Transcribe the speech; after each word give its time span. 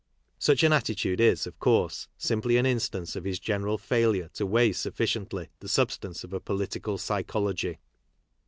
Such 0.39 0.63
an 0.63 0.73
attitude 0.73 1.21
is, 1.21 1.45
of 1.45 1.59
course, 1.59 2.07
simply 2.17 2.57
an 2.57 2.65
instance! 2.65 3.15
of 3.15 3.23
his 3.23 3.37
general 3.37 3.77
failure 3.77 4.31
to 4.33 4.47
weigh 4.47 4.71
sufficiently 4.71 5.49
the 5.59 5.69
substance 5.69 6.21
j 6.21 6.25
of 6.27 6.33
a 6.33 6.39
political 6.39 6.97
psychology. 6.97 7.77